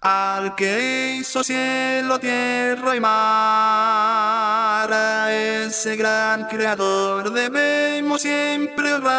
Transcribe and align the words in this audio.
al 0.01 0.55
que 0.57 1.17
hizo 1.19 1.45
cielo, 1.45 2.19
tierra 2.19 2.97
y 2.97 3.01
mar, 3.01 3.13
a 4.93 5.33
ese 5.33 5.97
gran 5.97 6.47
creador 6.47 7.31
debemos 7.33 8.23
siempre 8.23 8.95
honrar. 8.95 9.13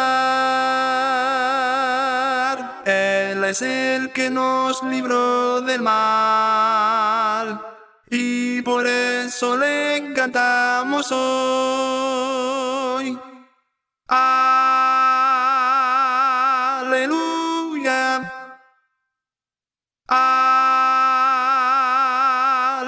Él 2.84 3.44
es 3.44 3.62
el 3.62 4.12
que 4.12 4.28
nos 4.28 4.82
libró 4.82 5.60
del 5.60 5.80
mal. 5.80 7.60
Y 8.10 8.60
por 8.62 8.86
eso 8.86 9.56
le 9.56 10.12
cantamos 10.14 11.10
hoy. 11.10 11.94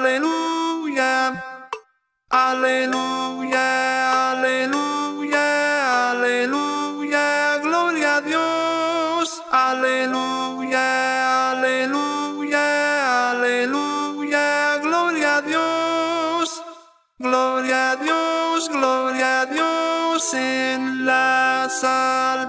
Aleluya. 0.06 1.34
Aleluya. 2.30 3.66
Aleluya. 4.30 5.46
Aleluya. 6.14 7.58
Gloria 7.58 8.16
a 8.16 8.20
Dios. 8.22 9.42
Aleluya. 9.50 10.86
Aleluya. 11.50 12.66
Aleluya. 13.34 14.78
Gloria 14.78 15.38
a 15.38 15.42
Dios. 15.42 16.62
Gloria 17.18 17.90
a 17.90 17.96
Dios. 17.96 18.68
Gloria 18.70 19.40
a 19.40 19.46
Dios 19.46 19.85
en 20.32 21.04
las 21.04 21.84
alturas, 21.84 22.48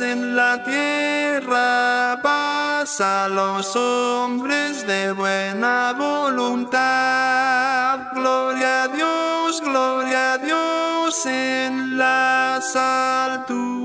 en 0.00 0.34
la 0.34 0.64
tierra, 0.64 2.18
paz 2.22 2.98
a 3.02 3.28
los 3.28 3.76
hombres 3.76 4.86
de 4.86 5.12
buena 5.12 5.92
voluntad. 5.92 6.78
Gloria 8.14 8.84
a 8.84 8.88
Dios, 8.88 9.60
gloria 9.60 10.32
a 10.32 10.38
Dios 10.38 11.26
en 11.26 11.98
las 11.98 12.74
alturas, 12.74 13.78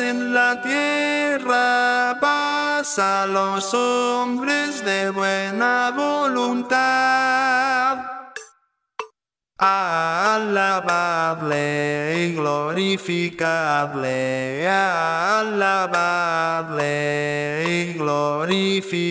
en 0.00 0.34
la 0.34 0.60
tierra, 0.60 2.16
paz 2.20 2.98
a 2.98 3.26
los 3.26 3.72
hombres 3.72 4.84
de 4.84 5.10
buena 5.10 5.92
voluntad. 5.94 7.45
Alabadle 9.58 11.46
y 12.14 12.34
glorificadle, 12.34 13.38
alabadle 14.68 15.94
y 17.66 17.94
glorificadle. 17.94 19.06